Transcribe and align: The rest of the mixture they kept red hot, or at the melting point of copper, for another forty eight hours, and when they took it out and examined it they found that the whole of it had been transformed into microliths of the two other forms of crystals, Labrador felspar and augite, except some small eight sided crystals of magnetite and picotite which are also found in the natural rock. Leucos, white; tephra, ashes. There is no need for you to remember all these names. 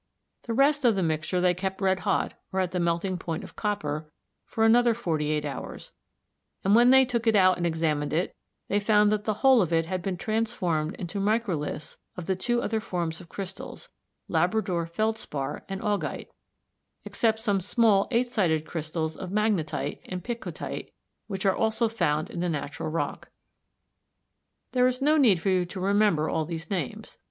The 0.47 0.53
rest 0.53 0.83
of 0.83 0.95
the 0.95 1.03
mixture 1.03 1.39
they 1.39 1.53
kept 1.53 1.79
red 1.79 1.99
hot, 1.99 2.33
or 2.51 2.59
at 2.59 2.71
the 2.71 2.79
melting 2.79 3.19
point 3.19 3.43
of 3.43 3.55
copper, 3.55 4.11
for 4.47 4.63
another 4.65 4.95
forty 4.95 5.29
eight 5.29 5.45
hours, 5.45 5.91
and 6.63 6.73
when 6.73 6.89
they 6.89 7.05
took 7.05 7.27
it 7.27 7.35
out 7.35 7.57
and 7.57 7.67
examined 7.67 8.11
it 8.11 8.35
they 8.67 8.79
found 8.79 9.11
that 9.11 9.25
the 9.25 9.35
whole 9.45 9.61
of 9.61 9.71
it 9.71 9.85
had 9.85 10.01
been 10.01 10.17
transformed 10.17 10.95
into 10.95 11.19
microliths 11.19 11.97
of 12.17 12.25
the 12.25 12.35
two 12.35 12.63
other 12.63 12.79
forms 12.79 13.21
of 13.21 13.29
crystals, 13.29 13.89
Labrador 14.27 14.87
felspar 14.87 15.63
and 15.69 15.81
augite, 15.81 16.29
except 17.05 17.37
some 17.37 17.61
small 17.61 18.07
eight 18.09 18.31
sided 18.31 18.65
crystals 18.65 19.15
of 19.15 19.29
magnetite 19.29 19.99
and 20.05 20.23
picotite 20.23 20.89
which 21.27 21.45
are 21.45 21.55
also 21.55 21.87
found 21.87 22.31
in 22.31 22.39
the 22.39 22.49
natural 22.49 22.89
rock. 22.89 23.29
Leucos, 23.29 23.29
white; 23.29 23.29
tephra, 23.37 23.37
ashes. 23.37 24.69
There 24.79 24.87
is 24.87 25.01
no 25.03 25.17
need 25.17 25.39
for 25.39 25.49
you 25.49 25.63
to 25.67 25.79
remember 25.79 26.27
all 26.27 26.45
these 26.45 26.71
names. 26.71 27.19